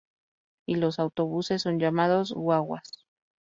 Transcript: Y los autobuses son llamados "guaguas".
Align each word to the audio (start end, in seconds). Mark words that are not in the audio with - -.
Y 0.65 0.77
los 0.77 0.97
autobuses 0.97 1.61
son 1.61 1.77
llamados 1.79 2.31
"guaguas". 2.33 3.05